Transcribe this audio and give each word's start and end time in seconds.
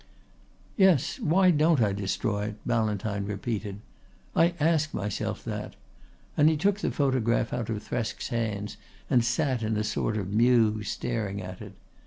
"Yes, 0.77 1.19
why 1.19 1.51
don't 1.51 1.79
I 1.79 1.93
destroy 1.93 2.45
it?" 2.45 2.55
Ballantyne 2.65 3.23
repeated. 3.23 3.81
"I 4.35 4.55
ask 4.59 4.95
myself 4.95 5.43
that," 5.43 5.75
and 6.35 6.49
he 6.49 6.57
took 6.57 6.79
the 6.79 6.89
photograph 6.89 7.53
out 7.53 7.69
of 7.69 7.83
Thresk's 7.87 8.29
hands 8.29 8.77
and 9.11 9.23
sat 9.23 9.61
in 9.61 9.77
a 9.77 9.83
sort 9.83 10.17
of 10.17 10.33
muse, 10.33 10.89
staring 10.89 11.39
at 11.39 11.61
it. 11.61 11.73